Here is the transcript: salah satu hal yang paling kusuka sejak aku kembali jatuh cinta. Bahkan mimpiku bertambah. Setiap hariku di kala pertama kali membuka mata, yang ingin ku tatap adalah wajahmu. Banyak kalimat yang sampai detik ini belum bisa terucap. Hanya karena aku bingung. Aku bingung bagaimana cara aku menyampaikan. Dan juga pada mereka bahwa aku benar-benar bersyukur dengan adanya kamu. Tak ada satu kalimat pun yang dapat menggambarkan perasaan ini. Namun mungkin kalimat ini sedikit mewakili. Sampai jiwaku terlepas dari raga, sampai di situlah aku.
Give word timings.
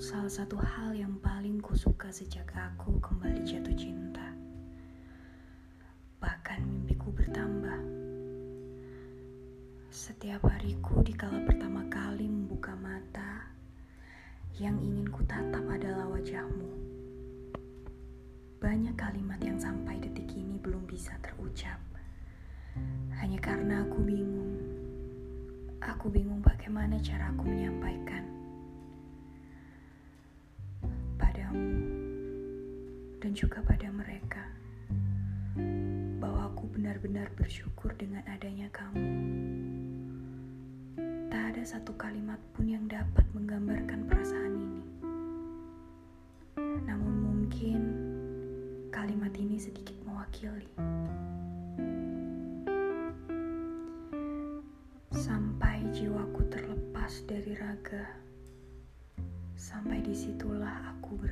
salah 0.00 0.32
satu 0.32 0.56
hal 0.56 0.96
yang 0.96 1.12
paling 1.20 1.60
kusuka 1.60 2.08
sejak 2.08 2.48
aku 2.56 2.96
kembali 3.04 3.44
jatuh 3.44 3.76
cinta. 3.76 4.32
Bahkan 6.24 6.64
mimpiku 6.64 7.12
bertambah. 7.12 7.84
Setiap 9.92 10.48
hariku 10.48 11.04
di 11.04 11.12
kala 11.12 11.44
pertama 11.44 11.84
kali 11.92 12.32
membuka 12.32 12.72
mata, 12.80 13.44
yang 14.56 14.80
ingin 14.80 15.12
ku 15.12 15.20
tatap 15.28 15.68
adalah 15.68 16.08
wajahmu. 16.08 16.72
Banyak 18.56 18.96
kalimat 18.96 19.40
yang 19.44 19.60
sampai 19.60 20.00
detik 20.00 20.32
ini 20.32 20.56
belum 20.56 20.88
bisa 20.88 21.12
terucap. 21.20 21.76
Hanya 23.20 23.36
karena 23.36 23.84
aku 23.84 24.00
bingung. 24.00 24.56
Aku 25.84 26.08
bingung 26.08 26.40
bagaimana 26.40 26.96
cara 27.04 27.28
aku 27.36 27.44
menyampaikan. 27.44 28.43
Dan 33.24 33.32
juga 33.32 33.64
pada 33.64 33.88
mereka 33.88 34.44
bahwa 36.20 36.52
aku 36.52 36.68
benar-benar 36.76 37.32
bersyukur 37.32 37.88
dengan 37.96 38.20
adanya 38.28 38.68
kamu. 38.68 39.00
Tak 41.32 41.56
ada 41.56 41.64
satu 41.64 41.96
kalimat 41.96 42.36
pun 42.52 42.68
yang 42.68 42.84
dapat 42.84 43.24
menggambarkan 43.32 44.04
perasaan 44.04 44.60
ini. 44.60 44.84
Namun 46.84 47.14
mungkin 47.24 47.80
kalimat 48.92 49.32
ini 49.40 49.56
sedikit 49.56 49.96
mewakili. 50.04 50.68
Sampai 55.16 55.80
jiwaku 55.96 56.44
terlepas 56.52 57.24
dari 57.24 57.56
raga, 57.56 58.04
sampai 59.56 60.04
di 60.04 60.12
situlah 60.12 60.92
aku. 60.92 61.23